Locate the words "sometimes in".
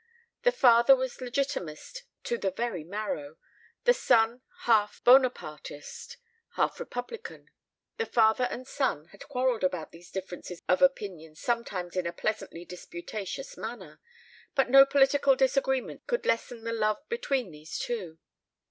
11.35-12.07